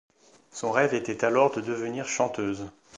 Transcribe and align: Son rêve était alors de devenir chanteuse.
Son 0.51 0.71
rêve 0.71 0.95
était 0.95 1.23
alors 1.23 1.51
de 1.55 1.61
devenir 1.61 2.07
chanteuse. 2.07 2.71